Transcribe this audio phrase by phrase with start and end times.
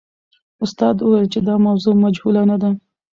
[0.63, 2.69] استاد وویل چې دا موضوع مجهوله نه ده.